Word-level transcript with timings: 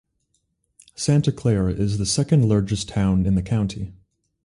Santa 0.95 1.31
Clara 1.31 1.71
is 1.73 1.99
the 1.99 2.07
second 2.07 2.49
largest 2.49 2.89
town 2.89 3.27
in 3.27 3.35
the 3.35 3.43
county. 3.43 3.93